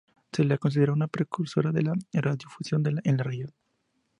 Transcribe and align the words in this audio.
Se 0.31 0.43
la 0.43 0.57
considera 0.57 0.93
una 0.93 1.05
precursora 1.05 1.71
de 1.71 1.83
la 1.83 1.93
radiodifusión 2.11 2.83
en 3.03 3.17
la 3.17 3.23
región. 3.23 3.53